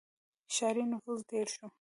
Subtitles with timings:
[0.55, 1.67] •ښاري نفوس ډېر شو.